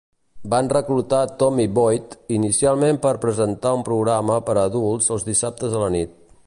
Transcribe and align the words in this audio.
Van 0.51 0.69
reclutar 0.75 1.19
Tommy 1.43 1.65
Boyd, 1.79 2.15
inicialment 2.39 3.01
per 3.05 3.13
presentar 3.27 3.77
un 3.81 3.87
programa 3.93 4.43
per 4.51 4.59
a 4.63 4.67
adults 4.71 5.13
els 5.17 5.29
dissabtes 5.33 5.77
a 5.77 5.85
la 5.87 5.97
nit. 5.99 6.23